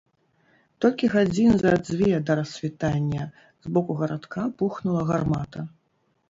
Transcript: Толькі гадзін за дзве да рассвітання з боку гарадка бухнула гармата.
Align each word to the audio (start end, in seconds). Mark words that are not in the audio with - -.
Толькі 0.85 1.09
гадзін 1.15 1.51
за 1.63 1.73
дзве 1.87 2.11
да 2.29 2.37
рассвітання 2.39 3.27
з 3.67 3.75
боку 3.77 3.91
гарадка 4.01 4.41
бухнула 4.63 5.07
гармата. 5.13 5.59